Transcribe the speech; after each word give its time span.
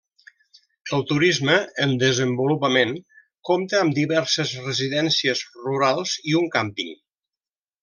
El 0.97 1.03
turisme, 1.11 1.57
en 1.85 1.93
desenvolupament, 2.03 2.95
compta 3.51 3.83
amb 3.83 3.99
diverses 3.99 4.55
residències 4.65 5.45
rurals 5.69 6.17
i 6.33 6.37
un 6.43 6.53
càmping. 6.59 6.93